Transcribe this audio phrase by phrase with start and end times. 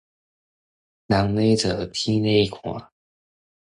[1.05, 2.89] 人咧做、天咧看